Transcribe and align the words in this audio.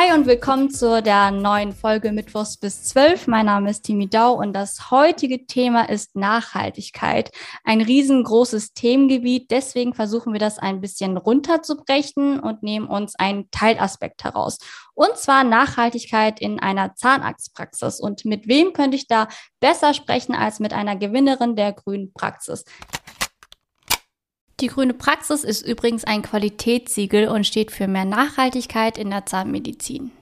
Hi 0.00 0.14
und 0.14 0.24
willkommen 0.24 0.70
zu 0.70 1.02
der 1.02 1.30
neuen 1.30 1.74
Folge 1.74 2.10
Mittwochs 2.10 2.56
bis 2.56 2.84
12. 2.84 3.26
Mein 3.26 3.44
Name 3.44 3.68
ist 3.68 3.82
Timi 3.82 4.08
Dau 4.08 4.32
und 4.32 4.54
das 4.54 4.90
heutige 4.90 5.44
Thema 5.44 5.90
ist 5.90 6.16
Nachhaltigkeit. 6.16 7.30
Ein 7.64 7.82
riesengroßes 7.82 8.72
Themengebiet. 8.72 9.50
Deswegen 9.50 9.92
versuchen 9.92 10.32
wir 10.32 10.40
das 10.40 10.58
ein 10.58 10.80
bisschen 10.80 11.18
runterzubrechen 11.18 12.40
und 12.40 12.62
nehmen 12.62 12.86
uns 12.86 13.14
einen 13.16 13.50
Teilaspekt 13.50 14.24
heraus. 14.24 14.56
Und 14.94 15.18
zwar 15.18 15.44
Nachhaltigkeit 15.44 16.40
in 16.40 16.60
einer 16.60 16.94
Zahnarztpraxis. 16.94 18.00
Und 18.00 18.24
mit 18.24 18.48
wem 18.48 18.72
könnte 18.72 18.96
ich 18.96 19.06
da 19.06 19.28
besser 19.60 19.92
sprechen 19.92 20.34
als 20.34 20.60
mit 20.60 20.72
einer 20.72 20.96
Gewinnerin 20.96 21.56
der 21.56 21.74
grünen 21.74 22.10
Praxis? 22.14 22.64
Die 24.60 24.66
grüne 24.66 24.92
Praxis 24.92 25.42
ist 25.42 25.66
übrigens 25.66 26.04
ein 26.04 26.20
Qualitätssiegel 26.20 27.28
und 27.28 27.46
steht 27.46 27.72
für 27.72 27.88
mehr 27.88 28.04
Nachhaltigkeit 28.04 28.98
in 28.98 29.08
der 29.08 29.24
Zahnmedizin. 29.24 30.12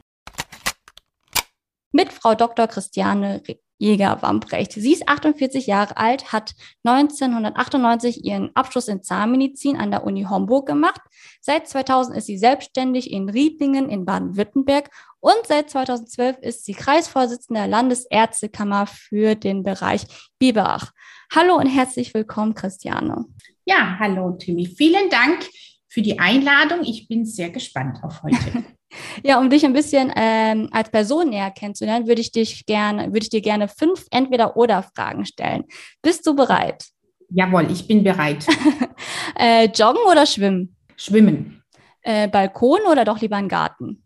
Mit 1.91 2.13
Frau 2.13 2.37
Dr. 2.37 2.69
Christiane 2.69 3.43
Jäger-Wamprecht. 3.79 4.73
Sie 4.73 4.93
ist 4.93 5.09
48 5.09 5.67
Jahre 5.67 5.97
alt, 5.97 6.33
hat 6.33 6.55
1998 6.85 8.25
ihren 8.25 8.55
Abschluss 8.55 8.87
in 8.87 9.03
Zahnmedizin 9.03 9.77
an 9.77 9.91
der 9.91 10.05
Uni 10.05 10.25
Homburg 10.25 10.67
gemacht. 10.67 11.01
Seit 11.41 11.67
2000 11.67 12.17
ist 12.17 12.27
sie 12.27 12.39
selbstständig 12.39 13.11
in 13.11 13.29
Riedlingen 13.29 13.89
in 13.89 14.05
Baden-Württemberg 14.05 14.91
und 15.21 15.47
seit 15.49 15.71
2012 15.71 16.39
ist 16.39 16.65
sie 16.65 16.75
Kreisvorsitzende 16.75 17.63
der 17.63 17.69
Landesärztekammer 17.69 18.87
für 18.87 19.35
den 19.35 19.65
Bereich 19.65 20.07
Biberach. 20.39 20.93
Hallo 21.35 21.57
und 21.57 21.67
herzlich 21.67 22.15
willkommen, 22.15 22.55
Christiane. 22.55 23.27
Ja, 23.69 23.99
hallo 23.99 24.31
Timmy. 24.31 24.65
Vielen 24.65 25.11
Dank 25.11 25.45
für 25.89 26.01
die 26.01 26.19
Einladung. 26.19 26.85
Ich 26.85 27.07
bin 27.07 27.27
sehr 27.27 27.51
gespannt 27.51 28.03
auf 28.03 28.23
heute. 28.23 28.65
ja, 29.23 29.39
um 29.39 29.51
dich 29.51 29.67
ein 29.67 29.75
bisschen 29.75 30.11
ähm, 30.17 30.71
als 30.73 30.91
Person 30.91 31.29
näher 31.29 31.51
kennenzulernen, 31.51 32.09
würde 32.09 32.23
ich 32.23 32.33
dich 32.33 32.65
gerne, 32.65 33.09
würde 33.09 33.25
ich 33.25 33.29
dir 33.29 33.43
gerne 33.43 33.69
fünf 33.69 34.07
Entweder-Oder-Fragen 34.11 35.27
stellen. 35.27 35.65
Bist 36.01 36.27
du 36.27 36.35
bereit? 36.35 36.87
Jawohl, 37.29 37.71
ich 37.71 37.87
bin 37.87 38.03
bereit. 38.03 38.47
äh, 39.39 39.67
joggen 39.67 40.01
oder 40.11 40.25
schwimmen? 40.25 40.75
Schwimmen. 40.97 41.63
Äh, 42.01 42.27
Balkon 42.27 42.81
oder 42.91 43.05
doch 43.05 43.21
lieber 43.21 43.37
ein 43.37 43.49
Garten? 43.49 44.03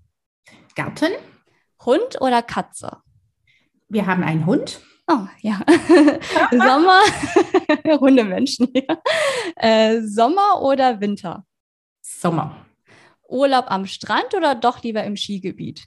Garten. 0.74 1.12
Hund 1.84 2.20
oder 2.20 2.42
Katze? 2.42 2.96
Wir 3.88 4.06
haben 4.06 4.24
einen 4.24 4.44
Hund. 4.44 4.80
Oh, 5.12 5.26
ja. 5.40 5.60
Sommer, 6.50 7.00
Hundemenschen 8.00 8.68
hier. 8.72 9.02
Äh, 9.56 10.00
Sommer 10.02 10.62
oder 10.62 11.00
Winter? 11.00 11.44
Sommer. 12.00 12.64
Urlaub 13.28 13.66
am 13.68 13.86
Strand 13.86 14.34
oder 14.34 14.54
doch 14.54 14.82
lieber 14.82 15.04
im 15.04 15.16
Skigebiet? 15.16 15.84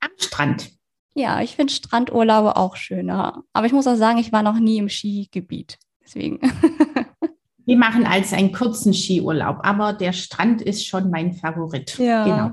Am 0.00 0.10
Strand. 0.18 0.70
Ja, 1.14 1.40
ich 1.40 1.56
finde 1.56 1.72
Strandurlaube 1.72 2.56
auch 2.56 2.76
schöner. 2.76 3.44
Aber 3.52 3.66
ich 3.66 3.72
muss 3.72 3.86
auch 3.86 3.96
sagen, 3.96 4.18
ich 4.18 4.32
war 4.32 4.42
noch 4.42 4.58
nie 4.58 4.78
im 4.78 4.88
Skigebiet. 4.88 5.78
Deswegen. 6.02 6.40
Wir 7.64 7.78
machen 7.78 8.04
als 8.04 8.32
einen 8.32 8.52
kurzen 8.52 8.92
Skiurlaub, 8.92 9.58
aber 9.62 9.92
der 9.92 10.12
Strand 10.12 10.60
ist 10.60 10.84
schon 10.84 11.10
mein 11.10 11.32
Favorit. 11.32 11.96
Ja. 11.98 12.24
Genau. 12.24 12.50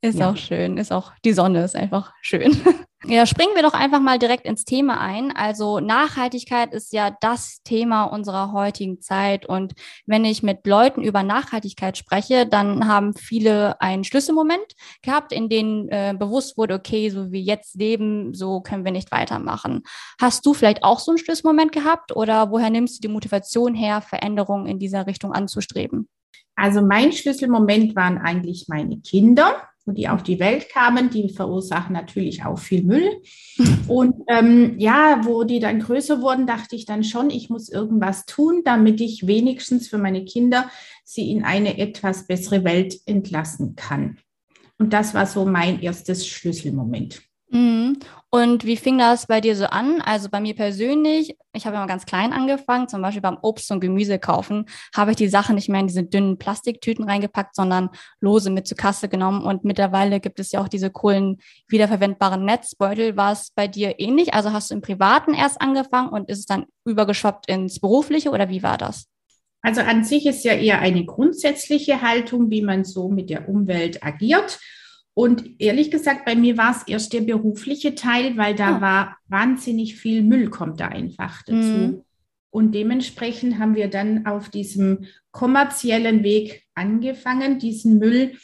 Ist 0.00 0.18
ja. 0.18 0.30
auch 0.30 0.36
schön, 0.36 0.76
ist 0.78 0.92
auch, 0.92 1.12
die 1.24 1.32
Sonne 1.32 1.64
ist 1.64 1.76
einfach 1.76 2.12
schön. 2.20 2.56
Ja, 3.10 3.24
springen 3.24 3.54
wir 3.54 3.62
doch 3.62 3.72
einfach 3.72 4.00
mal 4.00 4.18
direkt 4.18 4.44
ins 4.44 4.66
Thema 4.66 5.00
ein. 5.00 5.34
Also 5.34 5.80
Nachhaltigkeit 5.80 6.74
ist 6.74 6.92
ja 6.92 7.16
das 7.22 7.62
Thema 7.62 8.04
unserer 8.04 8.52
heutigen 8.52 9.00
Zeit. 9.00 9.46
Und 9.46 9.72
wenn 10.04 10.26
ich 10.26 10.42
mit 10.42 10.66
Leuten 10.66 11.02
über 11.02 11.22
Nachhaltigkeit 11.22 11.96
spreche, 11.96 12.44
dann 12.44 12.86
haben 12.86 13.14
viele 13.14 13.80
einen 13.80 14.04
Schlüsselmoment 14.04 14.74
gehabt, 15.00 15.32
in 15.32 15.48
dem 15.48 15.88
äh, 15.88 16.12
bewusst 16.12 16.58
wurde, 16.58 16.74
okay, 16.74 17.08
so 17.08 17.32
wie 17.32 17.40
jetzt 17.40 17.76
leben, 17.76 18.34
so 18.34 18.60
können 18.60 18.84
wir 18.84 18.92
nicht 18.92 19.10
weitermachen. 19.10 19.84
Hast 20.20 20.44
du 20.44 20.52
vielleicht 20.52 20.84
auch 20.84 20.98
so 20.98 21.12
einen 21.12 21.18
Schlüsselmoment 21.18 21.72
gehabt 21.72 22.14
oder 22.14 22.50
woher 22.50 22.68
nimmst 22.68 22.98
du 22.98 23.08
die 23.08 23.12
Motivation 23.12 23.74
her, 23.74 24.02
Veränderungen 24.02 24.66
in 24.66 24.78
dieser 24.78 25.06
Richtung 25.06 25.32
anzustreben? 25.32 26.10
Also 26.56 26.82
mein 26.82 27.12
Schlüsselmoment 27.12 27.96
waren 27.96 28.18
eigentlich 28.18 28.66
meine 28.68 28.98
Kinder 29.00 29.67
wo 29.88 29.92
die 29.92 30.08
auf 30.08 30.22
die 30.22 30.38
Welt 30.38 30.68
kamen. 30.68 31.10
Die 31.10 31.30
verursachen 31.30 31.94
natürlich 31.94 32.44
auch 32.44 32.58
viel 32.58 32.84
Müll. 32.84 33.22
Und 33.88 34.14
ähm, 34.28 34.74
ja, 34.78 35.20
wo 35.24 35.44
die 35.44 35.60
dann 35.60 35.80
größer 35.80 36.20
wurden, 36.20 36.46
dachte 36.46 36.76
ich 36.76 36.84
dann 36.84 37.02
schon, 37.02 37.30
ich 37.30 37.48
muss 37.48 37.68
irgendwas 37.68 38.26
tun, 38.26 38.62
damit 38.64 39.00
ich 39.00 39.26
wenigstens 39.26 39.88
für 39.88 39.98
meine 39.98 40.24
Kinder 40.24 40.70
sie 41.04 41.30
in 41.30 41.42
eine 41.42 41.78
etwas 41.78 42.26
bessere 42.26 42.64
Welt 42.64 42.98
entlassen 43.06 43.74
kann. 43.74 44.18
Und 44.78 44.92
das 44.92 45.14
war 45.14 45.26
so 45.26 45.46
mein 45.46 45.80
erstes 45.80 46.26
Schlüsselmoment. 46.26 47.22
Mhm. 47.50 47.98
Und 48.30 48.66
wie 48.66 48.76
fing 48.76 48.98
das 48.98 49.26
bei 49.26 49.40
dir 49.40 49.56
so 49.56 49.64
an? 49.64 50.02
Also 50.02 50.28
bei 50.28 50.38
mir 50.38 50.54
persönlich, 50.54 51.34
ich 51.54 51.66
habe 51.66 51.76
immer 51.76 51.86
ganz 51.86 52.04
klein 52.04 52.34
angefangen, 52.34 52.86
zum 52.86 53.00
Beispiel 53.00 53.22
beim 53.22 53.38
Obst 53.40 53.70
und 53.70 53.80
Gemüse 53.80 54.18
kaufen, 54.18 54.66
habe 54.94 55.12
ich 55.12 55.16
die 55.16 55.28
Sachen 55.28 55.54
nicht 55.54 55.70
mehr 55.70 55.80
in 55.80 55.86
diese 55.86 56.04
dünnen 56.04 56.36
Plastiktüten 56.36 57.04
reingepackt, 57.04 57.54
sondern 57.54 57.88
lose 58.20 58.50
mit 58.50 58.66
zur 58.66 58.76
Kasse 58.76 59.08
genommen. 59.08 59.42
Und 59.42 59.64
mittlerweile 59.64 60.20
gibt 60.20 60.40
es 60.40 60.52
ja 60.52 60.60
auch 60.60 60.68
diese 60.68 60.90
coolen 60.90 61.38
wiederverwendbaren 61.68 62.44
Netzbeutel. 62.44 63.16
War 63.16 63.32
es 63.32 63.50
bei 63.54 63.66
dir 63.66 63.98
ähnlich? 63.98 64.34
Also 64.34 64.52
hast 64.52 64.70
du 64.70 64.74
im 64.74 64.82
Privaten 64.82 65.32
erst 65.32 65.62
angefangen 65.62 66.10
und 66.10 66.28
ist 66.28 66.40
es 66.40 66.46
dann 66.46 66.66
übergeschwappt 66.84 67.48
ins 67.48 67.80
Berufliche 67.80 68.30
oder 68.30 68.50
wie 68.50 68.62
war 68.62 68.76
das? 68.76 69.06
Also 69.62 69.80
an 69.80 70.04
sich 70.04 70.26
ist 70.26 70.44
ja 70.44 70.52
eher 70.52 70.80
eine 70.80 71.04
grundsätzliche 71.04 72.02
Haltung, 72.02 72.50
wie 72.50 72.62
man 72.62 72.84
so 72.84 73.08
mit 73.08 73.30
der 73.30 73.48
Umwelt 73.48 74.04
agiert. 74.04 74.58
Und 75.18 75.60
ehrlich 75.60 75.90
gesagt, 75.90 76.24
bei 76.24 76.36
mir 76.36 76.56
war 76.56 76.70
es 76.70 76.84
erst 76.84 77.12
der 77.12 77.22
berufliche 77.22 77.96
Teil, 77.96 78.36
weil 78.36 78.54
da 78.54 78.76
oh. 78.76 78.80
war 78.80 79.16
wahnsinnig 79.26 79.96
viel 79.96 80.22
Müll 80.22 80.48
kommt 80.48 80.78
da 80.78 80.86
einfach 80.86 81.42
dazu. 81.42 81.56
Mhm. 81.56 82.02
Und 82.50 82.72
dementsprechend 82.72 83.58
haben 83.58 83.74
wir 83.74 83.90
dann 83.90 84.26
auf 84.26 84.48
diesem 84.48 85.06
kommerziellen 85.32 86.22
Weg 86.22 86.62
angefangen, 86.76 87.58
diesen 87.58 87.98
Müll 87.98 88.36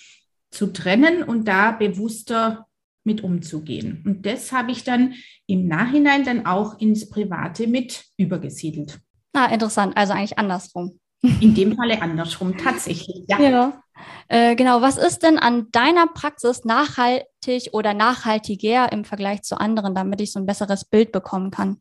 zu 0.51 0.73
trennen 0.73 1.23
und 1.23 1.47
da 1.47 1.71
bewusster 1.71 2.67
mit 3.05 3.23
umzugehen. 3.23 4.03
Und 4.05 4.27
das 4.27 4.51
habe 4.51 4.73
ich 4.73 4.83
dann 4.83 5.15
im 5.47 5.69
Nachhinein 5.69 6.25
dann 6.25 6.45
auch 6.45 6.81
ins 6.81 7.09
Private 7.09 7.69
mit 7.69 8.05
übergesiedelt. 8.17 8.99
Ah, 9.33 9.47
interessant. 9.47 9.97
Also 9.97 10.13
eigentlich 10.13 10.41
andersrum. 10.41 10.99
In 11.41 11.55
dem 11.55 11.77
Falle 11.77 12.03
andersrum, 12.03 12.57
tatsächlich, 12.59 13.25
ja. 13.29 13.41
ja. 13.41 13.83
Äh, 14.29 14.57
genau, 14.57 14.83
was 14.83 14.99
ist 14.99 15.23
denn 15.23 15.39
an 15.39 15.69
deiner 15.73 16.07
Praxis 16.07 16.65
nachhaltig 16.65 17.71
oder 17.73 17.95
nachhaltiger 17.95 18.93
im 18.93 19.05
Vergleich 19.05 19.43
zu 19.43 19.59
anderen, 19.59 19.95
damit 19.95 20.21
ich 20.21 20.33
so 20.33 20.39
ein 20.39 20.47
besseres 20.47 20.85
Bild 20.85 21.13
bekommen 21.13 21.51
kann? 21.51 21.79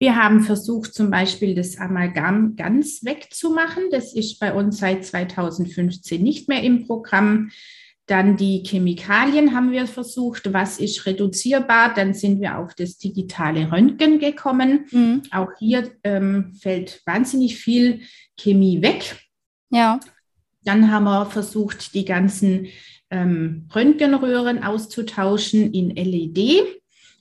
Wir 0.00 0.16
haben 0.16 0.40
versucht, 0.40 0.94
zum 0.94 1.10
Beispiel 1.10 1.54
das 1.54 1.78
Amalgam 1.78 2.56
ganz 2.56 3.04
wegzumachen. 3.04 3.84
Das 3.90 4.14
ist 4.14 4.38
bei 4.40 4.54
uns 4.54 4.78
seit 4.78 5.04
2015 5.04 6.22
nicht 6.22 6.48
mehr 6.48 6.62
im 6.62 6.86
Programm. 6.86 7.50
Dann 8.10 8.36
die 8.36 8.64
Chemikalien 8.66 9.54
haben 9.54 9.70
wir 9.70 9.86
versucht, 9.86 10.52
was 10.52 10.80
ist 10.80 11.06
reduzierbar. 11.06 11.94
Dann 11.94 12.12
sind 12.12 12.40
wir 12.40 12.58
auf 12.58 12.74
das 12.74 12.98
digitale 12.98 13.70
Röntgen 13.70 14.18
gekommen. 14.18 14.86
Mhm. 14.90 15.22
Auch 15.30 15.50
hier 15.60 15.92
ähm, 16.02 16.52
fällt 16.60 17.02
wahnsinnig 17.06 17.58
viel 17.58 18.00
Chemie 18.36 18.82
weg. 18.82 19.16
Ja. 19.70 20.00
Dann 20.64 20.90
haben 20.90 21.04
wir 21.04 21.26
versucht, 21.26 21.94
die 21.94 22.04
ganzen 22.04 22.66
ähm, 23.10 23.68
Röntgenröhren 23.72 24.64
auszutauschen 24.64 25.72
in 25.72 25.90
LED. 25.90 26.64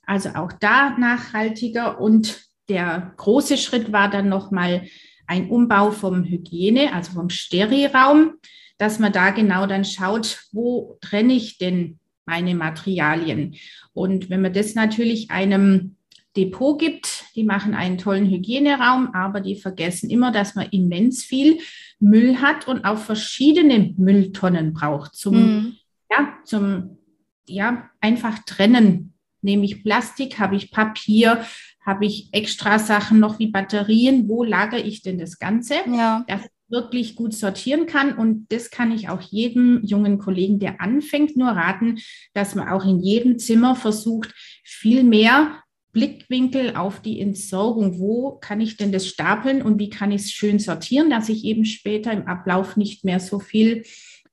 Also 0.08 0.30
auch 0.30 0.52
da 0.54 0.98
nachhaltiger. 0.98 2.02
Und 2.02 2.48
der 2.68 3.14
große 3.18 3.60
Schritt 3.60 3.92
war 3.92 4.10
dann 4.10 4.28
nochmal 4.28 4.88
ein 5.28 5.52
Umbau 5.52 5.92
vom 5.92 6.24
Hygiene, 6.24 6.92
also 6.96 7.12
vom 7.12 7.30
Sterilraum 7.30 8.40
dass 8.80 8.98
man 8.98 9.12
da 9.12 9.30
genau 9.30 9.68
dann 9.68 9.86
schaut, 9.86 10.46
wo 10.52 10.98
trenne 11.02 11.34
ich 11.34 11.60
denn 11.60 12.00
meine 12.26 12.56
Materialien? 12.56 13.56
Und 13.94 14.30
wenn 14.30 14.42
man 14.42 14.54
das 14.54 14.74
natürlich 14.74 15.30
einem 15.30 15.98
Depot 16.38 16.80
gibt, 16.80 17.26
die 17.36 17.44
machen 17.44 17.74
einen 17.74 17.98
tollen 17.98 18.30
Hygieneraum, 18.30 19.14
aber 19.14 19.42
die 19.42 19.58
vergessen 19.58 20.10
immer, 20.10 20.32
dass 20.32 20.56
man 20.56 20.70
immens 20.70 21.24
viel 21.24 21.60
Müll 22.00 22.38
hat 22.38 22.68
und 22.68 22.86
auch 22.86 22.98
verschiedene 22.98 23.94
Mülltonnen 23.98 24.74
braucht 24.74 25.16
zum, 25.16 25.36
mhm. 25.36 25.76
ja, 26.10 26.34
zum, 26.46 26.98
ja, 27.46 27.90
einfach 28.00 28.40
trennen. 28.46 29.14
Nehme 29.42 29.66
ich 29.66 29.84
Plastik, 29.84 30.40
habe 30.40 30.56
ich 30.56 30.72
Papier, 30.72 31.44
habe 31.86 32.06
ich 32.06 32.30
extra 32.32 32.80
Sachen 32.80 33.20
noch 33.20 33.40
wie 33.40 33.48
Batterien, 33.48 34.30
wo 34.30 34.44
lagere 34.44 34.82
ich 34.82 35.02
denn 35.02 35.18
das 35.18 35.40
Ganze? 35.40 35.76
Ja. 35.88 36.24
Das 36.28 36.48
wirklich 36.70 37.16
gut 37.16 37.34
sortieren 37.34 37.86
kann. 37.86 38.18
Und 38.18 38.52
das 38.52 38.70
kann 38.70 38.92
ich 38.92 39.10
auch 39.10 39.22
jedem 39.22 39.84
jungen 39.84 40.20
Kollegen, 40.20 40.60
der 40.60 40.82
anfängt, 40.82 41.36
nur 41.36 41.50
raten, 41.50 42.00
dass 42.34 42.56
man 42.56 42.70
auch 42.70 42.86
in 42.86 43.00
jedem 43.00 43.40
Zimmer 43.40 43.76
versucht, 43.76 44.34
viel 44.64 45.04
mehr 45.04 45.64
Blickwinkel 45.92 46.76
auf 46.76 47.02
die 47.02 47.20
Entsorgung. 47.20 48.00
Wo 48.00 48.32
kann 48.34 48.62
ich 48.62 48.78
denn 48.78 48.92
das 48.92 49.08
stapeln 49.08 49.62
und 49.62 49.80
wie 49.80 49.90
kann 49.90 50.12
ich 50.12 50.24
es 50.24 50.32
schön 50.32 50.60
sortieren, 50.60 51.10
dass 51.10 51.30
ich 51.30 51.44
eben 51.46 51.66
später 51.66 52.12
im 52.12 52.28
Ablauf 52.28 52.78
nicht 52.78 53.04
mehr 53.04 53.20
so 53.20 53.40
viel 53.40 53.84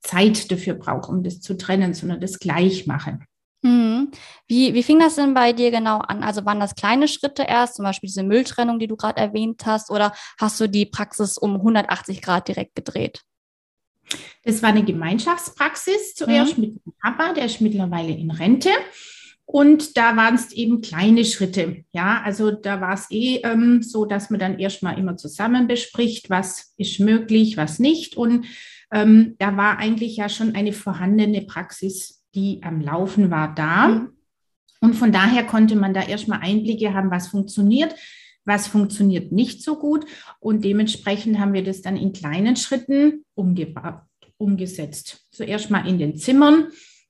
Zeit 0.00 0.50
dafür 0.50 0.74
brauche, 0.74 1.10
um 1.10 1.22
das 1.22 1.40
zu 1.40 1.56
trennen, 1.56 1.94
sondern 1.94 2.20
das 2.20 2.38
gleich 2.38 2.86
mache. 2.86 3.18
Mhm. 3.66 4.10
Wie, 4.46 4.74
wie 4.74 4.82
fing 4.82 5.00
das 5.00 5.16
denn 5.16 5.34
bei 5.34 5.52
dir 5.52 5.70
genau 5.70 5.98
an? 5.98 6.22
Also 6.22 6.44
waren 6.44 6.60
das 6.60 6.74
kleine 6.74 7.08
Schritte 7.08 7.42
erst, 7.42 7.76
zum 7.76 7.84
Beispiel 7.84 8.08
diese 8.08 8.22
Mülltrennung, 8.22 8.78
die 8.78 8.86
du 8.86 8.96
gerade 8.96 9.20
erwähnt 9.20 9.66
hast, 9.66 9.90
oder 9.90 10.12
hast 10.38 10.60
du 10.60 10.68
die 10.68 10.86
Praxis 10.86 11.36
um 11.36 11.56
180 11.56 12.22
Grad 12.22 12.48
direkt 12.48 12.74
gedreht? 12.74 13.22
Das 14.44 14.62
war 14.62 14.68
eine 14.68 14.84
Gemeinschaftspraxis 14.84 16.14
zuerst 16.14 16.56
mhm. 16.56 16.64
mit 16.64 16.74
dem 16.76 16.92
Papa, 17.02 17.32
der 17.32 17.46
ist 17.46 17.60
mittlerweile 17.60 18.12
in 18.12 18.30
Rente. 18.30 18.70
Und 19.44 19.96
da 19.96 20.16
waren 20.16 20.34
es 20.34 20.52
eben 20.52 20.80
kleine 20.80 21.24
Schritte. 21.24 21.84
Ja, 21.92 22.20
also 22.24 22.50
da 22.50 22.80
war 22.80 22.94
es 22.94 23.10
eh 23.10 23.40
ähm, 23.44 23.82
so, 23.82 24.04
dass 24.04 24.28
man 24.28 24.40
dann 24.40 24.58
erstmal 24.58 24.98
immer 24.98 25.16
zusammen 25.16 25.68
bespricht, 25.68 26.30
was 26.30 26.74
ist 26.76 26.98
möglich, 26.98 27.56
was 27.56 27.78
nicht. 27.78 28.16
Und 28.16 28.46
ähm, 28.92 29.36
da 29.38 29.56
war 29.56 29.78
eigentlich 29.78 30.16
ja 30.16 30.28
schon 30.28 30.54
eine 30.54 30.72
vorhandene 30.72 31.42
Praxis, 31.42 32.24
die 32.36 32.60
am 32.62 32.80
Laufen 32.80 33.30
war, 33.30 33.52
da. 33.54 34.06
Und 34.80 34.94
von 34.94 35.10
daher 35.10 35.44
konnte 35.44 35.74
man 35.74 35.94
da 35.94 36.02
erstmal 36.02 36.40
Einblicke 36.40 36.94
haben, 36.94 37.10
was 37.10 37.28
funktioniert, 37.28 37.94
was 38.44 38.68
funktioniert 38.68 39.32
nicht 39.32 39.62
so 39.62 39.76
gut. 39.76 40.06
Und 40.38 40.64
dementsprechend 40.64 41.38
haben 41.38 41.54
wir 41.54 41.64
das 41.64 41.82
dann 41.82 41.96
in 41.96 42.12
kleinen 42.12 42.56
Schritten 42.56 43.24
umgesetzt. 43.34 45.26
Zuerst 45.32 45.70
mal 45.70 45.88
in 45.88 45.98
den 45.98 46.16
Zimmern 46.16 46.68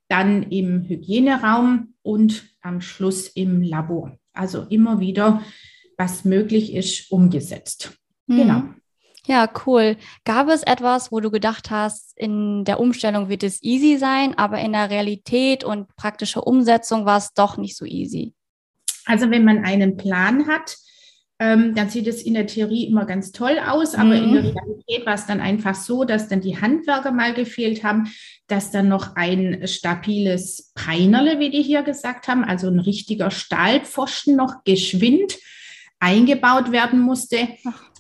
dann 0.08 0.44
im 0.44 0.84
Hygieneraum 0.84 1.94
und 2.02 2.44
am 2.62 2.81
Schluss 2.81 3.28
im 3.28 3.61
Labor. 3.62 4.17
Also 4.32 4.62
immer 4.69 5.00
wieder, 5.00 5.43
was 5.99 6.25
möglich 6.25 6.75
ist, 6.75 7.11
umgesetzt. 7.11 7.99
Mhm. 8.26 8.37
Genau. 8.37 8.62
Ja, 9.26 9.50
cool. 9.67 9.96
Gab 10.25 10.49
es 10.49 10.62
etwas, 10.62 11.11
wo 11.11 11.20
du 11.20 11.31
gedacht 11.31 11.70
hast, 11.70 12.17
in 12.17 12.64
der 12.64 12.78
Umstellung 12.78 13.28
wird 13.28 13.43
es 13.43 13.61
easy 13.62 13.99
sein, 13.99 14.38
aber 14.38 14.61
in 14.61 14.73
der 14.73 14.88
Realität 14.88 15.64
und 15.64 15.94
praktische 15.96 16.40
Umsetzung 16.40 17.06
war 17.06 17.19
es 17.19 17.34
doch 17.34 17.56
nicht 17.56 17.76
so 17.76 17.84
easy? 17.84 18.34
Also 19.05 19.31
wenn 19.31 19.44
man 19.44 19.64
einen 19.64 19.96
Plan 19.96 20.46
hat, 20.46 20.76
ähm, 21.38 21.75
dann 21.75 21.90
sieht 21.90 22.06
es 22.06 22.23
in 22.23 22.34
der 22.34 22.46
Theorie 22.46 22.84
immer 22.87 23.05
ganz 23.05 23.31
toll 23.31 23.58
aus, 23.58 23.94
aber 23.94 24.17
mhm. 24.17 24.25
in 24.25 24.32
der 24.32 24.43
mhm. 24.43 24.56
Realität 24.56 25.06
war 25.06 25.14
es 25.14 25.26
dann 25.26 25.40
einfach 25.40 25.75
so, 25.75 26.05
dass 26.05 26.28
dann 26.28 26.40
die 26.40 26.58
Handwerker 26.58 27.12
mal 27.12 27.34
gefehlt 27.34 27.84
haben, 27.84 28.08
dass 28.46 28.70
dann 28.70 28.88
noch 28.88 29.17
ein 29.17 29.67
stabiles 29.67 30.73
Peinerle, 30.75 31.38
wie 31.38 31.50
die 31.50 31.62
hier 31.62 31.82
gesagt 31.82 32.28
haben, 32.28 32.43
also 32.43 32.69
ein 32.69 32.81
richtiger 32.81 33.31
Stahlpfosten 33.31 34.37
noch 34.37 34.64
geschwind 34.64 35.37
eingebaut 35.99 36.73
werden 36.73 37.00
musste. 37.00 37.49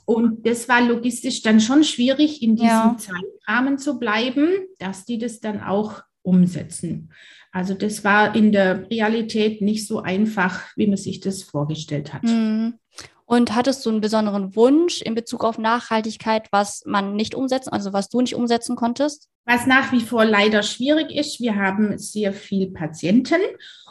Und 0.06 0.46
das 0.46 0.68
war 0.68 0.80
logistisch 0.80 1.42
dann 1.42 1.60
schon 1.60 1.84
schwierig, 1.84 2.42
in 2.42 2.54
diesem 2.54 2.68
ja. 2.68 2.96
Zeitrahmen 2.96 3.76
zu 3.76 3.98
bleiben, 3.98 4.48
dass 4.78 5.04
die 5.04 5.18
das 5.18 5.40
dann 5.40 5.60
auch 5.60 6.00
umsetzen. 6.22 7.12
Also 7.52 7.74
das 7.74 8.04
war 8.04 8.34
in 8.34 8.52
der 8.52 8.88
Realität 8.90 9.62
nicht 9.62 9.86
so 9.86 10.00
einfach, 10.00 10.62
wie 10.76 10.86
man 10.86 10.96
sich 10.96 11.20
das 11.20 11.42
vorgestellt 11.42 12.14
hat. 12.14 12.22
Mhm. 12.22 12.74
Und 13.24 13.56
hattest 13.56 13.84
du 13.84 13.90
einen 13.90 14.00
besonderen 14.00 14.54
Wunsch 14.54 15.02
in 15.02 15.16
Bezug 15.16 15.42
auf 15.42 15.58
Nachhaltigkeit, 15.58 16.46
was 16.52 16.84
man 16.86 17.16
nicht 17.16 17.34
umsetzen, 17.34 17.70
also 17.70 17.92
was 17.92 18.08
du 18.08 18.20
nicht 18.20 18.36
umsetzen 18.36 18.76
konntest? 18.76 19.28
Was 19.44 19.66
nach 19.66 19.90
wie 19.90 20.00
vor 20.00 20.24
leider 20.24 20.62
schwierig 20.62 21.10
ist, 21.10 21.40
wir 21.40 21.56
haben 21.56 21.98
sehr 21.98 22.32
viel 22.32 22.70
Patienten 22.70 23.40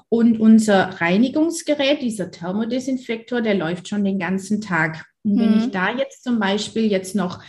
und 0.08 0.40
unser 0.40 1.02
Reinigungsgerät, 1.02 2.02
dieser 2.02 2.32
Thermodesinfektor, 2.32 3.42
der 3.42 3.56
läuft 3.56 3.90
schon 3.90 4.06
den 4.06 4.20
ganzen 4.20 4.62
Tag. 4.62 5.06
Und 5.26 5.40
wenn 5.40 5.58
ich 5.58 5.66
mhm. 5.66 5.72
da 5.72 5.92
jetzt 5.92 6.24
zum 6.24 6.40
Beispiel 6.40 6.86
jetzt 6.86 7.16
noch 7.16 7.44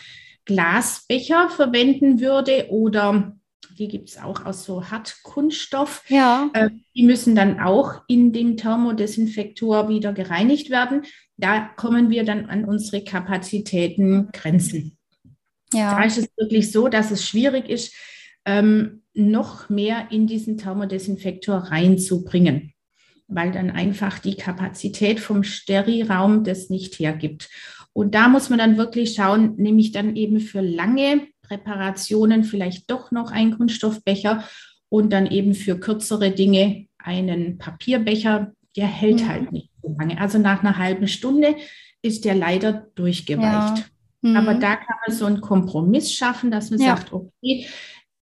Glasbecher 0.47 1.51
verwenden 1.51 2.21
würde 2.21 2.69
oder 2.71 3.37
die 3.79 3.89
gibt 3.89 4.09
es 4.09 4.19
auch 4.19 4.47
aus 4.47 4.65
so 4.65 4.91
Hartkunststoff. 4.91 6.05
Ja. 6.09 6.49
Äh, 6.55 6.71
die 6.95 7.05
müssen 7.05 7.35
dann 7.35 7.61
auch 7.61 8.03
in 8.09 8.33
dem 8.33 8.57
Thermodesinfektor 8.57 9.89
wieder 9.89 10.13
gereinigt 10.15 10.71
werden. 10.71 11.03
Da 11.37 11.61
kommen 11.77 12.09
wir 12.09 12.25
dann 12.25 12.47
an 12.47 12.65
unsere 12.65 13.05
Kapazitäten 13.05 14.31
Grenzen. 14.33 14.97
Ja. 15.75 15.97
Da 15.99 16.05
ist 16.05 16.17
es 16.17 16.29
wirklich 16.37 16.73
so, 16.73 16.89
dass 16.89 17.11
es 17.11 17.29
schwierig 17.29 17.69
ist, 17.69 17.95
ähm, 18.47 19.03
noch 19.13 19.69
mehr 19.69 20.09
in 20.11 20.27
diesen 20.27 20.57
Thermodesinfektor 20.57 21.57
reinzubringen, 21.57 22.73
weil 23.29 23.53
dann 23.53 23.71
einfach 23.71 24.19
die 24.19 24.37
Kapazität 24.37 25.21
vom 25.21 25.43
Sterilraum 25.43 26.45
das 26.45 26.71
nicht 26.71 26.99
hergibt. 26.99 27.49
Und 27.93 28.15
da 28.15 28.29
muss 28.29 28.51
man 28.51 28.59
dann 28.59 28.77
wirklich 28.77 29.15
schauen, 29.15 29.55
nämlich 29.57 29.93
dann 29.93 30.17
eben 30.17 30.41
für 30.41 30.61
lange 30.61 31.23
Präparationen 31.43 32.45
vielleicht 32.45 32.91
doch 32.91 33.11
noch 33.11 33.31
einen 33.31 33.57
Kunststoffbecher 33.57 34.45
und 34.89 35.13
dann 35.13 35.27
eben 35.27 35.55
für 35.55 35.79
kürzere 35.79 36.31
Dinge 36.31 36.87
einen 36.99 37.59
Papierbecher. 37.59 38.53
Der 38.77 38.87
hält 38.87 39.23
mhm. 39.23 39.29
halt 39.29 39.53
nicht 39.53 39.71
so 39.83 39.95
lange. 39.99 40.21
Also 40.21 40.39
nach 40.39 40.63
einer 40.63 40.77
halben 40.77 41.09
Stunde 41.09 41.57
ist 42.03 42.25
der 42.25 42.35
leider 42.35 42.89
durchgeweicht. 42.95 43.79
Ja. 43.79 43.85
Mhm. 44.23 44.37
Aber 44.37 44.55
da 44.55 44.77
kann 44.77 44.97
man 45.07 45.17
so 45.17 45.25
einen 45.25 45.41
Kompromiss 45.41 46.13
schaffen, 46.13 46.51
dass 46.51 46.71
man 46.71 46.81
ja. 46.81 46.97
sagt, 46.97 47.13
okay, 47.13 47.67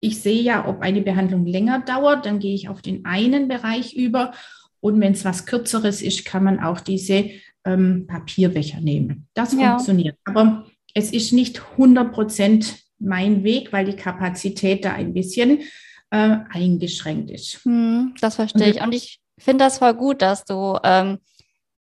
ich 0.01 0.19
sehe 0.19 0.42
ja, 0.42 0.68
ob 0.68 0.81
eine 0.81 1.01
Behandlung 1.01 1.45
länger 1.45 1.80
dauert, 1.80 2.25
dann 2.25 2.39
gehe 2.39 2.56
ich 2.56 2.69
auf 2.69 2.81
den 2.81 3.06
einen 3.06 3.47
Bereich 3.47 3.94
über. 3.94 4.33
Und 4.81 5.00
wenn 5.00 5.13
es 5.13 5.24
was 5.24 5.45
Kürzeres 5.45 6.01
ist, 6.01 6.25
kann 6.25 6.44
man 6.44 6.60
auch 6.60 6.80
diese 6.80 7.30
ähm, 7.66 8.07
Papierbecher 8.07 8.81
nehmen. 8.81 9.28
Das 9.33 9.54
ja. 9.54 9.72
funktioniert. 9.72 10.18
Aber 10.25 10.66
es 10.94 11.12
ist 11.12 11.31
nicht 11.31 11.62
100 11.72 12.12
Prozent 12.12 12.75
mein 13.00 13.44
Weg, 13.44 13.72
weil 13.72 13.86
die 13.86 13.95
Kapazität 13.95 14.83
da 14.86 14.94
ein 14.94 15.13
bisschen 15.13 15.60
äh, 16.10 16.38
eingeschränkt 16.50 17.31
ist. 17.31 17.63
Hm, 17.63 18.13
das 18.19 18.36
verstehe 18.36 18.69
ich. 18.69 18.81
Und 18.81 18.94
ich 18.94 19.19
finde 19.38 19.66
das 19.66 19.78
voll 19.78 19.94
gut, 19.94 20.22
dass 20.22 20.45
du 20.45 20.78
ähm, 20.83 21.19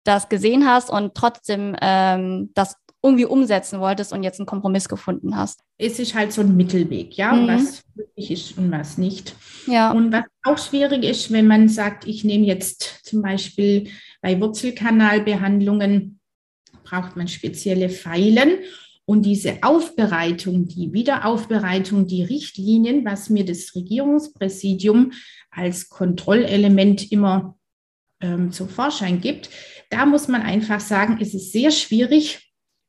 das 0.04 0.28
gesehen 0.28 0.66
hast 0.66 0.90
und 0.90 1.14
trotzdem 1.14 1.76
ähm, 1.80 2.50
das 2.54 2.76
irgendwie 3.02 3.26
umsetzen 3.26 3.80
wolltest 3.80 4.12
und 4.12 4.22
jetzt 4.22 4.40
einen 4.40 4.46
Kompromiss 4.46 4.88
gefunden 4.88 5.36
hast. 5.36 5.60
Es 5.78 5.98
ist 5.98 6.14
halt 6.14 6.32
so 6.32 6.40
ein 6.40 6.56
Mittelweg, 6.56 7.16
ja, 7.16 7.32
mhm. 7.32 7.46
was 7.46 7.82
möglich 7.94 8.30
ist 8.30 8.58
und 8.58 8.70
was 8.72 8.98
nicht. 8.98 9.34
Ja. 9.66 9.92
Und 9.92 10.12
was 10.12 10.24
auch 10.44 10.58
schwierig 10.58 11.04
ist, 11.04 11.30
wenn 11.30 11.46
man 11.46 11.68
sagt, 11.68 12.06
ich 12.06 12.24
nehme 12.24 12.46
jetzt 12.46 13.04
zum 13.04 13.22
Beispiel 13.22 13.88
bei 14.20 14.40
Wurzelkanalbehandlungen, 14.40 16.18
braucht 16.82 17.16
man 17.16 17.28
spezielle 17.28 17.88
Pfeilen 17.88 18.58
und 19.04 19.22
diese 19.24 19.62
Aufbereitung, 19.62 20.66
die 20.66 20.92
Wiederaufbereitung, 20.92 22.06
die 22.06 22.24
Richtlinien, 22.24 23.04
was 23.04 23.30
mir 23.30 23.44
das 23.44 23.74
Regierungspräsidium 23.74 25.12
als 25.50 25.88
Kontrollelement 25.88 27.10
immer 27.12 27.56
ähm, 28.20 28.50
zum 28.52 28.68
Vorschein 28.68 29.20
gibt, 29.20 29.50
da 29.90 30.04
muss 30.04 30.28
man 30.28 30.42
einfach 30.42 30.80
sagen, 30.80 31.18
es 31.20 31.32
ist 31.32 31.52
sehr 31.52 31.70
schwierig, 31.70 32.47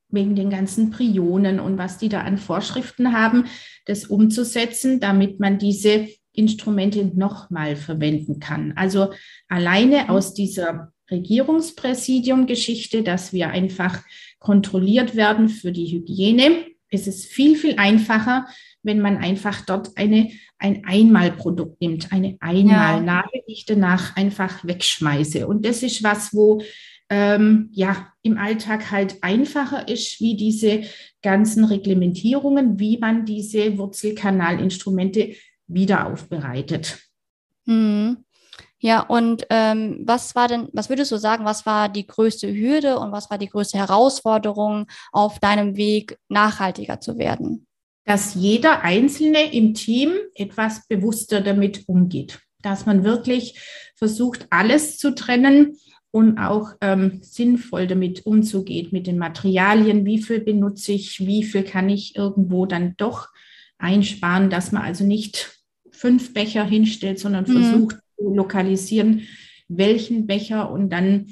wegen 0.09 0.35
den 0.35 0.49
ganzen 0.49 0.89
Prionen 0.91 1.59
und 1.59 1.77
was 1.77 1.97
die 1.97 2.09
da 2.09 2.21
an 2.21 2.37
Vorschriften 2.37 3.13
haben, 3.13 3.45
das 3.85 4.05
umzusetzen, 4.05 4.99
damit 4.99 5.39
man 5.39 5.57
diese 5.59 6.07
Instrumente 6.33 7.05
nochmal 7.05 7.75
verwenden 7.75 8.39
kann. 8.39 8.73
Also 8.75 9.11
alleine 9.47 10.09
aus 10.09 10.33
dieser 10.33 10.91
Regierungspräsidium-Geschichte, 11.11 13.03
dass 13.03 13.33
wir 13.33 13.49
einfach 13.49 14.03
kontrolliert 14.39 15.15
werden 15.15 15.49
für 15.49 15.71
die 15.71 15.87
Hygiene. 15.87 16.65
Es 16.89 17.07
ist 17.07 17.25
viel, 17.25 17.55
viel 17.55 17.75
einfacher, 17.77 18.47
wenn 18.83 18.99
man 19.01 19.17
einfach 19.17 19.65
dort 19.65 19.97
eine, 19.97 20.31
ein 20.57 20.85
Einmalprodukt 20.85 21.81
nimmt, 21.81 22.11
eine 22.11 22.37
Einmalnadel, 22.39 23.41
die 23.47 23.53
ich 23.53 23.65
danach 23.65 24.15
einfach 24.15 24.65
wegschmeiße. 24.65 25.47
Und 25.47 25.65
das 25.65 25.83
ist 25.83 26.03
was, 26.03 26.33
wo 26.33 26.61
ähm, 27.09 27.69
ja 27.73 28.13
im 28.21 28.37
Alltag 28.37 28.91
halt 28.91 29.17
einfacher 29.21 29.87
ist, 29.87 30.19
wie 30.19 30.35
diese 30.35 30.83
ganzen 31.21 31.65
Reglementierungen, 31.65 32.79
wie 32.79 32.97
man 32.97 33.25
diese 33.25 33.77
Wurzelkanalinstrumente 33.77 35.33
wieder 35.67 36.07
aufbereitet. 36.07 36.99
Mhm. 37.65 38.17
Ja, 38.81 39.01
und 39.01 39.45
ähm, 39.49 40.03
was 40.05 40.35
war 40.35 40.47
denn, 40.47 40.69
was 40.71 40.89
würdest 40.89 41.11
du 41.11 41.17
sagen, 41.17 41.43
was 41.43 41.65
war 41.65 41.89
die 41.89 42.07
größte 42.07 42.53
Hürde 42.53 42.97
und 42.97 43.11
was 43.11 43.29
war 43.29 43.37
die 43.37 43.49
größte 43.49 43.77
Herausforderung 43.77 44.87
auf 45.11 45.39
deinem 45.39 45.75
Weg, 45.75 46.17
nachhaltiger 46.29 47.01
zu 47.01 47.17
werden? 47.17 47.67
Dass 48.05 48.35
jeder 48.35 48.81
Einzelne 48.81 49.53
im 49.53 49.73
Team 49.73 50.13
etwas 50.33 50.87
bewusster 50.87 51.41
damit 51.41 51.89
umgeht. 51.89 52.39
Dass 52.61 52.85
man 52.85 53.03
wirklich 53.03 53.59
versucht, 53.95 54.47
alles 54.49 54.97
zu 54.97 55.13
trennen 55.13 55.77
und 56.11 56.39
auch 56.39 56.73
ähm, 56.81 57.19
sinnvoll 57.21 57.87
damit 57.87 58.25
umzugehen, 58.25 58.89
mit 58.91 59.07
den 59.07 59.17
Materialien. 59.17 60.05
Wie 60.05 60.21
viel 60.21 60.39
benutze 60.39 60.93
ich? 60.93 61.25
Wie 61.25 61.43
viel 61.43 61.63
kann 61.63 61.89
ich 61.89 62.15
irgendwo 62.15 62.65
dann 62.65 62.95
doch 62.97 63.27
einsparen, 63.77 64.49
dass 64.49 64.71
man 64.71 64.83
also 64.83 65.03
nicht 65.03 65.59
fünf 65.91 66.33
Becher 66.33 66.65
hinstellt, 66.65 67.19
sondern 67.19 67.45
mhm. 67.47 67.61
versucht, 67.61 67.95
lokalisieren, 68.17 69.21
welchen 69.67 70.27
Becher 70.27 70.71
und 70.71 70.89
dann 70.89 71.27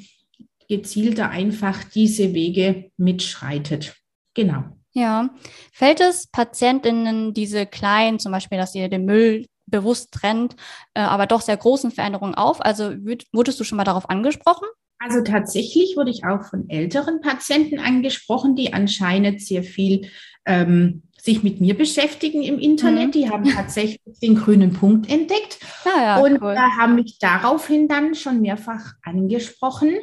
gezielter 0.69 1.29
einfach 1.29 1.83
diese 1.83 2.33
Wege 2.33 2.91
mitschreitet. 2.97 3.95
Genau. 4.33 4.63
Ja. 4.93 5.29
Fällt 5.71 6.01
es 6.01 6.27
Patientinnen 6.27 7.33
diese 7.33 7.65
kleinen, 7.65 8.19
zum 8.19 8.31
Beispiel, 8.31 8.57
dass 8.57 8.75
ihr 8.75 8.89
den 8.89 9.05
Müll 9.05 9.45
bewusst 9.67 10.11
trennt, 10.11 10.55
äh, 10.93 11.01
aber 11.01 11.27
doch 11.27 11.41
sehr 11.41 11.57
großen 11.57 11.91
Veränderungen 11.91 12.35
auf? 12.35 12.63
Also 12.65 12.91
wurdest 13.31 13.59
du 13.59 13.63
schon 13.63 13.77
mal 13.77 13.83
darauf 13.83 14.09
angesprochen? 14.09 14.67
Also 14.99 15.21
tatsächlich 15.21 15.95
wurde 15.95 16.09
ich 16.09 16.25
auch 16.25 16.43
von 16.45 16.69
älteren 16.69 17.21
Patienten 17.21 17.79
angesprochen, 17.79 18.55
die 18.55 18.73
anscheinend 18.73 19.41
sehr 19.41 19.61
viel 19.63 20.09
ähm, 20.45 21.03
sich 21.21 21.43
mit 21.43 21.61
mir 21.61 21.77
beschäftigen 21.77 22.41
im 22.41 22.57
Internet. 22.57 23.07
Mhm. 23.07 23.11
Die 23.11 23.29
haben 23.29 23.43
tatsächlich 23.45 24.19
den 24.21 24.35
grünen 24.35 24.73
Punkt 24.73 25.09
entdeckt 25.09 25.59
ah, 25.85 26.01
ja, 26.01 26.17
und 26.17 26.41
cool. 26.41 26.57
haben 26.57 26.95
mich 26.95 27.19
daraufhin 27.19 27.87
dann 27.87 28.15
schon 28.15 28.41
mehrfach 28.41 28.93
angesprochen. 29.03 29.97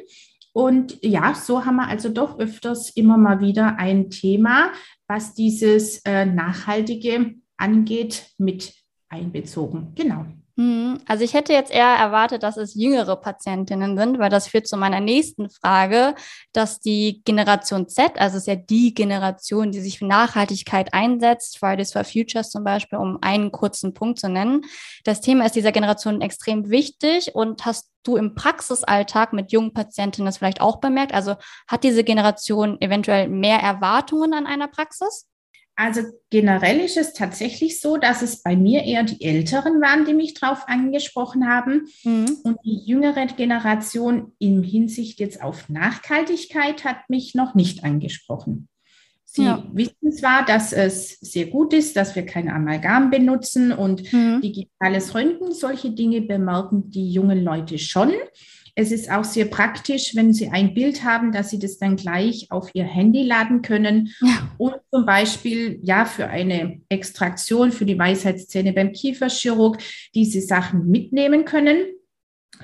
Und 0.53 0.99
ja, 1.03 1.35
so 1.35 1.65
haben 1.65 1.77
wir 1.77 1.89
also 1.89 2.11
doch 2.11 2.39
öfters 2.39 2.91
immer 2.91 3.19
mal 3.19 3.41
wieder 3.41 3.77
ein 3.79 4.11
Thema, 4.11 4.71
was 5.09 5.35
dieses 5.35 6.01
äh, 6.05 6.27
Nachhaltige 6.27 7.35
angeht, 7.57 8.29
mit 8.39 8.73
einbezogen. 9.15 9.93
Genau. 9.95 10.27
Mhm. 10.57 11.01
Also 11.07 11.25
ich 11.25 11.35
hätte 11.35 11.53
jetzt 11.53 11.73
eher 11.73 11.97
erwartet, 11.97 12.45
dass 12.45 12.57
es 12.57 12.75
jüngere 12.75 13.17
Patientinnen 13.17 13.97
sind, 13.97 14.19
weil 14.21 14.31
das 14.31 14.47
führt 14.47 14.69
zu 14.69 14.77
meiner 14.77 15.01
nächsten 15.01 15.51
Frage, 15.51 16.15
dass 16.53 16.79
die 16.79 17.23
Generation 17.25 17.89
Z, 17.89 18.13
also 18.19 18.37
es 18.37 18.43
ist 18.43 18.47
ja 18.47 18.55
die 18.55 18.95
Generation, 18.95 19.73
die 19.73 19.81
sich 19.81 19.99
für 19.99 20.07
Nachhaltigkeit 20.07 20.95
einsetzt, 20.95 21.59
Fridays 21.59 21.93
for 21.93 22.05
Futures 22.05 22.51
zum 22.51 22.63
Beispiel, 22.63 22.99
um 22.99 23.19
einen 23.21 23.51
kurzen 23.51 23.95
Punkt 23.95 24.21
zu 24.21 24.29
nennen. 24.29 24.63
Das 25.03 25.21
Thema 25.21 25.45
ist 25.47 25.57
dieser 25.57 25.73
Generation 25.73 26.21
extrem 26.21 26.71
wichtig 26.71 27.35
und 27.35 27.67
hast 27.67 27.91
du 28.05 28.17
im 28.17 28.37
Praxisalltag 28.37 29.33
mit 29.33 29.51
jungen 29.51 29.73
Patientinnen 29.73 30.27
das 30.27 30.39
vielleicht 30.39 30.61
auch 30.61 30.79
bemerkt? 30.79 31.15
Also 31.15 31.35
hat 31.67 31.83
diese 31.83 32.05
Generation 32.05 32.81
eventuell 32.81 33.29
mehr 33.29 33.59
Erwartungen 33.59 34.35
an 34.35 34.47
einer 34.47 34.69
Praxis? 34.69 35.27
Also 35.77 36.03
generell 36.31 36.79
ist 36.79 36.97
es 36.97 37.15
tatsächlich 37.15 37.81
so, 37.81 37.97
dass 37.97 38.23
es 38.23 38.43
bei 38.43 38.55
mir 38.57 38.85
eher 38.85 39.03
die 39.03 39.25
Älteren 39.25 39.81
waren, 39.81 40.05
die 40.05 40.15
mich 40.15 40.35
darauf 40.35 40.69
angesprochen 40.69 41.49
haben. 41.49 41.89
Mhm. 42.05 42.39
Und 42.45 42.59
die 42.65 42.79
jüngere 42.85 43.27
Generation 43.27 44.33
in 44.39 44.63
Hinsicht 44.63 45.19
jetzt 45.19 45.43
auf 45.43 45.69
Nachhaltigkeit 45.69 46.85
hat 46.85 47.09
mich 47.09 47.35
noch 47.35 47.55
nicht 47.55 47.83
angesprochen. 47.83 48.69
Sie 49.25 49.47
ja. 49.47 49.65
wissen 49.73 50.13
zwar, 50.13 50.45
dass 50.45 50.73
es 50.73 51.19
sehr 51.19 51.47
gut 51.47 51.73
ist, 51.73 51.97
dass 51.97 52.15
wir 52.15 52.25
kein 52.25 52.49
Amalgam 52.49 53.11
benutzen 53.11 53.73
und 53.73 54.13
mhm. 54.13 54.41
digitales 54.41 55.13
Röntgen, 55.13 55.53
solche 55.53 55.91
Dinge 55.91 56.21
bemerken 56.21 56.89
die 56.89 57.11
jungen 57.11 57.43
Leute 57.43 57.79
schon. 57.79 58.13
Es 58.77 58.91
ist 58.91 59.11
auch 59.11 59.25
sehr 59.25 59.45
praktisch, 59.45 60.17
wenn 60.17 60.33
Sie 60.33 60.49
ein 60.49 60.75
Bild 60.75 61.05
haben, 61.05 61.31
dass 61.31 61.51
Sie 61.51 61.61
das 61.61 61.79
dann 61.79 61.97
gleich 61.97 62.49
auf 62.51 62.71
Ihr 62.75 62.85
Handy 62.85 63.23
laden 63.23 63.63
können 63.63 64.13
ja. 64.21 64.51
und 64.59 64.75
zum 64.91 65.07
Beispiel 65.07 65.79
ja 65.83 66.05
für 66.05 66.27
eine 66.27 66.81
Extraktion 66.89 67.71
für 67.71 67.87
die 67.87 67.99
Weisheitszähne 67.99 68.73
beim 68.73 68.93
Kieferchirurg 68.93 69.79
diese 70.15 70.41
Sachen 70.41 70.91
mitnehmen 70.91 71.45
können. 71.45 71.77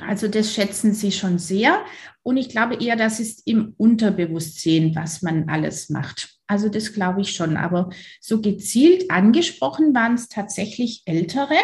Also 0.07 0.29
das 0.29 0.53
schätzen 0.53 0.95
Sie 0.95 1.13
schon 1.13 1.39
sehr. 1.39 1.85
Und 2.23 2.37
ich 2.37 2.49
glaube 2.49 2.83
eher, 2.83 2.97
das 2.97 3.21
ist 3.21 3.47
im 3.47 3.75
Unterbewusstsein, 3.77 4.95
was 4.95 5.23
man 5.23 5.49
alles 5.49 5.91
macht. 5.91 6.37
Also 6.47 6.69
das 6.69 6.93
glaube 6.93 7.21
ich 7.21 7.33
schon. 7.33 7.57
Aber 7.57 7.91
so 8.21 8.41
gezielt 8.41 9.11
angesprochen 9.11 9.95
waren 9.95 10.15
es 10.15 10.29
tatsächlich 10.29 11.03
Ältere, 11.07 11.55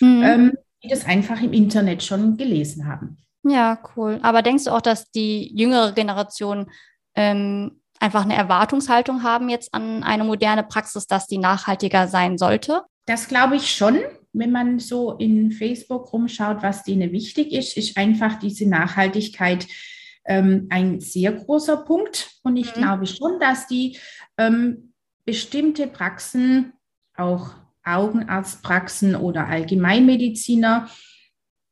mhm. 0.00 0.22
ähm, 0.24 0.52
die 0.82 0.88
das 0.88 1.04
einfach 1.04 1.42
im 1.42 1.52
Internet 1.52 2.02
schon 2.02 2.36
gelesen 2.36 2.86
haben. 2.86 3.18
Ja, 3.42 3.78
cool. 3.96 4.18
Aber 4.22 4.42
denkst 4.42 4.64
du 4.64 4.70
auch, 4.70 4.80
dass 4.80 5.10
die 5.10 5.56
jüngere 5.56 5.92
Generation 5.92 6.70
ähm, 7.14 7.80
einfach 7.98 8.24
eine 8.24 8.34
Erwartungshaltung 8.34 9.22
haben 9.22 9.48
jetzt 9.48 9.72
an 9.72 10.02
eine 10.02 10.24
moderne 10.24 10.62
Praxis, 10.62 11.06
dass 11.06 11.26
die 11.26 11.38
nachhaltiger 11.38 12.08
sein 12.08 12.38
sollte? 12.38 12.82
Das 13.06 13.28
glaube 13.28 13.56
ich 13.56 13.74
schon. 13.74 13.98
Wenn 14.32 14.52
man 14.52 14.78
so 14.78 15.12
in 15.12 15.50
Facebook 15.50 16.12
rumschaut, 16.12 16.62
was 16.62 16.84
denen 16.84 17.12
wichtig 17.12 17.52
ist, 17.52 17.76
ist 17.76 17.96
einfach 17.96 18.38
diese 18.38 18.68
Nachhaltigkeit 18.68 19.66
ähm, 20.24 20.66
ein 20.70 21.00
sehr 21.00 21.32
großer 21.32 21.78
Punkt. 21.78 22.30
Und 22.42 22.56
ich 22.56 22.74
mhm. 22.76 22.80
glaube 22.80 23.06
schon, 23.06 23.40
dass 23.40 23.66
die 23.66 23.98
ähm, 24.38 24.92
bestimmte 25.24 25.86
Praxen, 25.86 26.72
auch 27.16 27.50
Augenarztpraxen 27.84 29.16
oder 29.16 29.46
Allgemeinmediziner, 29.46 30.88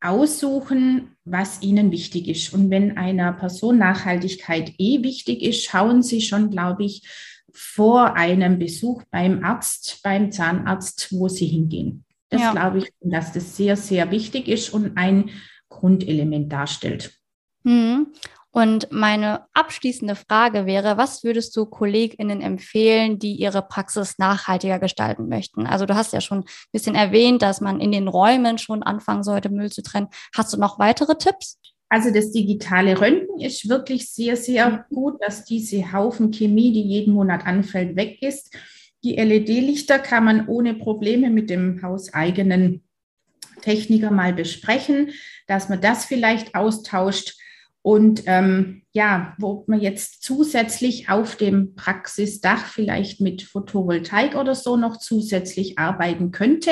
aussuchen, 0.00 1.16
was 1.24 1.62
ihnen 1.62 1.90
wichtig 1.90 2.28
ist. 2.28 2.54
Und 2.54 2.70
wenn 2.70 2.96
einer 2.96 3.32
Person 3.32 3.78
Nachhaltigkeit 3.78 4.74
eh 4.78 5.02
wichtig 5.02 5.42
ist, 5.42 5.64
schauen 5.64 6.02
sie 6.02 6.20
schon, 6.20 6.50
glaube 6.50 6.84
ich, 6.84 7.06
vor 7.52 8.14
einem 8.14 8.58
Besuch 8.58 9.02
beim 9.10 9.44
Arzt, 9.44 10.00
beim 10.02 10.30
Zahnarzt, 10.30 11.12
wo 11.12 11.28
sie 11.28 11.46
hingehen. 11.46 12.04
Das 12.28 12.40
ja. 12.40 12.52
glaube 12.52 12.78
ich, 12.78 12.92
dass 13.00 13.32
das 13.32 13.56
sehr, 13.56 13.76
sehr 13.76 14.10
wichtig 14.10 14.48
ist 14.48 14.72
und 14.72 14.96
ein 14.96 15.30
Grundelement 15.68 16.52
darstellt. 16.52 17.18
Mhm. 17.64 18.08
Und 18.50 18.90
meine 18.90 19.46
abschließende 19.52 20.16
Frage 20.16 20.64
wäre, 20.64 20.96
was 20.96 21.22
würdest 21.22 21.54
du 21.56 21.66
KollegInnen 21.66 22.40
empfehlen, 22.40 23.18
die 23.18 23.34
ihre 23.34 23.62
Praxis 23.62 24.18
nachhaltiger 24.18 24.78
gestalten 24.78 25.28
möchten? 25.28 25.66
Also 25.66 25.84
du 25.84 25.94
hast 25.94 26.12
ja 26.12 26.20
schon 26.20 26.38
ein 26.38 26.44
bisschen 26.72 26.94
erwähnt, 26.94 27.42
dass 27.42 27.60
man 27.60 27.80
in 27.80 27.92
den 27.92 28.08
Räumen 28.08 28.58
schon 28.58 28.82
anfangen 28.82 29.22
sollte, 29.22 29.50
Müll 29.50 29.70
zu 29.70 29.82
trennen. 29.82 30.08
Hast 30.34 30.52
du 30.52 30.56
noch 30.58 30.78
weitere 30.78 31.16
Tipps? 31.16 31.58
Also 31.90 32.10
das 32.10 32.32
digitale 32.32 33.00
Röntgen 33.00 33.40
ist 33.40 33.68
wirklich 33.68 34.10
sehr, 34.10 34.36
sehr 34.36 34.70
mhm. 34.70 34.94
gut, 34.94 35.22
dass 35.22 35.44
diese 35.44 35.92
Haufen 35.92 36.32
Chemie, 36.32 36.72
die 36.72 36.82
jeden 36.82 37.14
Monat 37.14 37.46
anfällt, 37.46 37.96
weg 37.96 38.22
ist. 38.22 38.54
Die 39.04 39.16
LED-Lichter 39.16 39.98
kann 39.98 40.24
man 40.24 40.48
ohne 40.48 40.74
Probleme 40.74 41.30
mit 41.30 41.50
dem 41.50 41.82
hauseigenen 41.82 42.82
Techniker 43.62 44.10
mal 44.10 44.32
besprechen, 44.32 45.12
dass 45.46 45.68
man 45.68 45.80
das 45.80 46.04
vielleicht 46.04 46.54
austauscht. 46.54 47.36
Und 47.88 48.24
ähm, 48.26 48.82
ja, 48.92 49.34
wo 49.38 49.64
man 49.66 49.80
jetzt 49.80 50.22
zusätzlich 50.22 51.08
auf 51.08 51.36
dem 51.36 51.74
Praxisdach 51.74 52.66
vielleicht 52.66 53.22
mit 53.22 53.40
Photovoltaik 53.40 54.34
oder 54.34 54.54
so 54.54 54.76
noch 54.76 54.98
zusätzlich 54.98 55.78
arbeiten 55.78 56.30
könnte, 56.30 56.70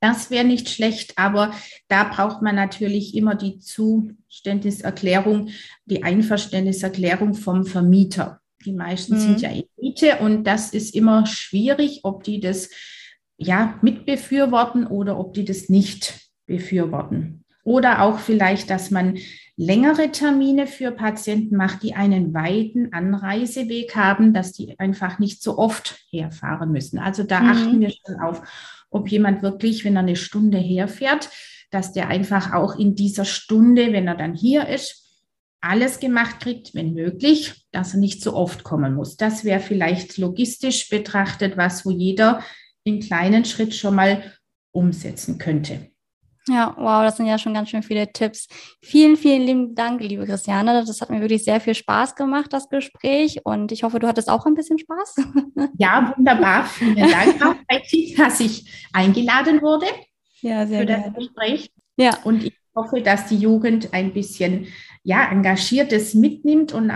das 0.00 0.30
wäre 0.30 0.46
nicht 0.46 0.70
schlecht, 0.70 1.18
aber 1.18 1.52
da 1.88 2.04
braucht 2.04 2.40
man 2.40 2.54
natürlich 2.54 3.14
immer 3.14 3.34
die 3.34 3.58
Zuständniserklärung, 3.58 5.50
die 5.84 6.02
Einverständniserklärung 6.02 7.34
vom 7.34 7.66
Vermieter. 7.66 8.40
Die 8.64 8.72
meisten 8.72 9.16
mhm. 9.16 9.20
sind 9.20 9.42
ja 9.42 9.50
in 9.50 9.64
Miete 9.76 10.16
und 10.20 10.44
das 10.44 10.72
ist 10.72 10.94
immer 10.94 11.26
schwierig, 11.26 12.00
ob 12.04 12.24
die 12.24 12.40
das 12.40 12.70
ja 13.36 13.78
mitbefürworten 13.82 14.86
oder 14.86 15.20
ob 15.20 15.34
die 15.34 15.44
das 15.44 15.68
nicht 15.68 16.18
befürworten. 16.46 17.44
Oder 17.64 18.00
auch 18.00 18.18
vielleicht, 18.18 18.70
dass 18.70 18.90
man 18.90 19.18
längere 19.58 20.12
Termine 20.12 20.68
für 20.68 20.92
Patienten 20.92 21.56
macht, 21.56 21.82
die 21.82 21.94
einen 21.94 22.32
weiten 22.32 22.92
Anreiseweg 22.92 23.96
haben, 23.96 24.32
dass 24.32 24.52
die 24.52 24.78
einfach 24.78 25.18
nicht 25.18 25.42
so 25.42 25.58
oft 25.58 25.98
herfahren 26.10 26.70
müssen. 26.70 27.00
Also 27.00 27.24
da 27.24 27.40
mhm. 27.40 27.48
achten 27.50 27.80
wir 27.80 27.90
schon 27.90 28.20
auf, 28.20 28.40
ob 28.88 29.10
jemand 29.10 29.42
wirklich, 29.42 29.84
wenn 29.84 29.96
er 29.96 30.02
eine 30.02 30.14
Stunde 30.14 30.58
herfährt, 30.58 31.28
dass 31.72 31.92
der 31.92 32.06
einfach 32.06 32.52
auch 32.52 32.78
in 32.78 32.94
dieser 32.94 33.24
Stunde, 33.24 33.92
wenn 33.92 34.06
er 34.06 34.14
dann 34.14 34.34
hier 34.34 34.68
ist, 34.68 35.04
alles 35.60 35.98
gemacht 35.98 36.38
kriegt, 36.38 36.76
wenn 36.76 36.94
möglich, 36.94 37.66
dass 37.72 37.94
er 37.94 38.00
nicht 38.00 38.22
so 38.22 38.34
oft 38.34 38.62
kommen 38.62 38.94
muss. 38.94 39.16
Das 39.16 39.44
wäre 39.44 39.58
vielleicht 39.58 40.18
logistisch 40.18 40.88
betrachtet, 40.88 41.56
was 41.56 41.84
wo 41.84 41.90
jeder 41.90 42.44
in 42.84 43.00
kleinen 43.00 43.44
Schritt 43.44 43.74
schon 43.74 43.96
mal 43.96 44.22
umsetzen 44.70 45.38
könnte. 45.38 45.90
Ja, 46.48 46.74
wow, 46.78 47.02
das 47.02 47.16
sind 47.16 47.26
ja 47.26 47.38
schon 47.38 47.54
ganz 47.54 47.70
schön 47.70 47.82
viele 47.82 48.12
Tipps. 48.12 48.48
Vielen, 48.82 49.16
vielen 49.16 49.42
lieben 49.42 49.74
Dank, 49.74 50.00
liebe 50.00 50.26
Christiane. 50.26 50.84
Das 50.86 51.00
hat 51.00 51.10
mir 51.10 51.20
wirklich 51.20 51.44
sehr 51.44 51.60
viel 51.60 51.74
Spaß 51.74 52.14
gemacht, 52.14 52.52
das 52.52 52.68
Gespräch. 52.68 53.40
Und 53.44 53.72
ich 53.72 53.82
hoffe, 53.82 53.98
du 53.98 54.08
hattest 54.08 54.30
auch 54.30 54.46
ein 54.46 54.54
bisschen 54.54 54.78
Spaß. 54.78 55.16
Ja, 55.76 56.12
wunderbar. 56.16 56.64
Vielen 56.64 56.96
Dank 56.96 57.44
auch, 57.44 57.54
Becky, 57.68 58.14
dass 58.16 58.40
ich 58.40 58.88
eingeladen 58.92 59.60
wurde 59.60 59.86
ja, 60.42 60.66
sehr 60.66 60.80
für 60.80 60.86
das 60.86 61.00
gerne. 61.02 61.16
Gespräch. 61.16 61.70
Ja. 61.96 62.18
Und 62.24 62.44
ich 62.44 62.54
hoffe, 62.74 63.00
dass 63.00 63.26
die 63.26 63.36
Jugend 63.36 63.92
ein 63.92 64.12
bisschen 64.12 64.66
ja, 65.02 65.30
Engagiertes 65.30 66.14
mitnimmt 66.14 66.72
und 66.72 66.90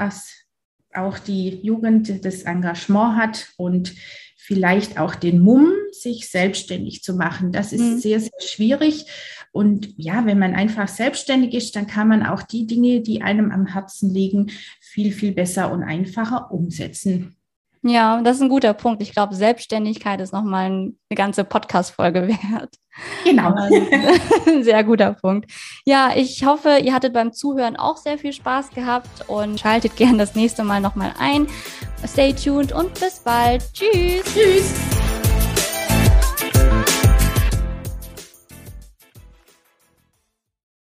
auch 0.94 1.18
die 1.18 1.60
Jugend 1.62 2.24
das 2.24 2.42
Engagement 2.42 3.16
hat 3.16 3.48
und 3.56 3.94
vielleicht 4.36 4.98
auch 4.98 5.14
den 5.14 5.40
Mumm, 5.40 5.72
sich 5.92 6.28
selbstständig 6.28 7.02
zu 7.02 7.14
machen. 7.14 7.52
Das 7.52 7.72
ist 7.72 7.80
mhm. 7.80 7.98
sehr, 7.98 8.20
sehr 8.20 8.40
schwierig. 8.40 9.06
Und 9.52 9.92
ja, 9.98 10.24
wenn 10.24 10.38
man 10.38 10.54
einfach 10.54 10.88
selbstständig 10.88 11.54
ist, 11.54 11.76
dann 11.76 11.86
kann 11.86 12.08
man 12.08 12.24
auch 12.24 12.42
die 12.42 12.66
Dinge, 12.66 13.02
die 13.02 13.22
einem 13.22 13.52
am 13.52 13.66
Herzen 13.66 14.12
liegen, 14.12 14.50
viel, 14.80 15.12
viel 15.12 15.32
besser 15.32 15.70
und 15.70 15.82
einfacher 15.82 16.50
umsetzen. 16.50 17.36
Ja, 17.84 18.22
das 18.22 18.36
ist 18.36 18.42
ein 18.42 18.48
guter 18.48 18.74
Punkt. 18.74 19.02
Ich 19.02 19.12
glaube, 19.12 19.34
Selbstständigkeit 19.34 20.20
ist 20.20 20.32
nochmal 20.32 20.66
eine 20.66 20.92
ganze 21.16 21.42
Podcast-Folge 21.44 22.28
wert. 22.28 22.76
Genau. 23.24 23.54
Ein 23.54 24.62
sehr 24.62 24.84
guter 24.84 25.14
Punkt. 25.14 25.50
Ja, 25.84 26.12
ich 26.14 26.44
hoffe, 26.44 26.78
ihr 26.82 26.94
hattet 26.94 27.12
beim 27.12 27.32
Zuhören 27.32 27.76
auch 27.76 27.96
sehr 27.96 28.18
viel 28.18 28.32
Spaß 28.32 28.70
gehabt 28.70 29.28
und 29.28 29.58
schaltet 29.58 29.96
gerne 29.96 30.18
das 30.18 30.36
nächste 30.36 30.62
Mal 30.62 30.80
nochmal 30.80 31.12
ein. 31.18 31.48
Stay 32.06 32.32
tuned 32.32 32.72
und 32.72 32.98
bis 33.00 33.18
bald. 33.20 33.64
Tschüss. 33.72 34.22
Tschüss. 34.32 35.21